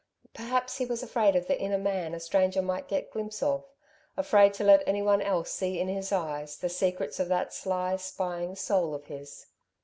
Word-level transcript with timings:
Perhaps 0.33 0.77
he 0.79 0.85
was 0.87 1.03
afraid 1.03 1.35
of 1.35 1.45
the 1.45 1.61
inner 1.61 1.77
man 1.77 2.15
a 2.15 2.19
stranger 2.19 2.63
might 2.63 2.87
get 2.87 3.11
glimpse 3.11 3.43
of, 3.43 3.63
afraid 4.17 4.51
to 4.55 4.63
let 4.63 4.81
any 4.87 5.03
one 5.03 5.21
else 5.21 5.51
see 5.51 5.79
in 5.79 5.87
his 5.89 6.11
eyes 6.11 6.57
the 6.57 6.69
secrets 6.69 7.19
of 7.19 7.27
that 7.27 7.53
sly, 7.53 7.97
spying 7.97 8.55
soul 8.55 8.95
of 8.95 9.05
his. 9.05 9.45